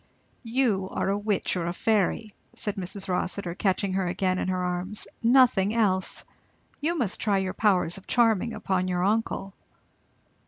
"You 0.49 0.89
are 0.89 1.09
a 1.09 1.17
witch 1.19 1.55
or 1.55 1.67
a 1.67 1.71
fairy," 1.73 2.33
said 2.55 2.75
Mrs. 2.75 3.07
Rossitur, 3.07 3.53
catching 3.53 3.93
her 3.93 4.07
again 4.07 4.39
in 4.39 4.47
her 4.47 4.63
arms, 4.63 5.05
"nothing 5.21 5.75
else! 5.75 6.23
You 6.79 6.97
must 6.97 7.19
try 7.19 7.37
your 7.37 7.53
powers 7.53 7.99
of 7.99 8.07
charming 8.07 8.53
upon 8.53 8.87
your 8.87 9.03
uncle." 9.05 9.53